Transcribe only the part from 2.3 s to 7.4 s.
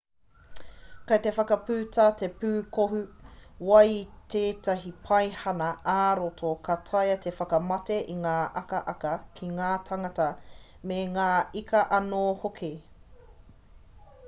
pūkohu wai i tētahi paihana ā-roro ka taea te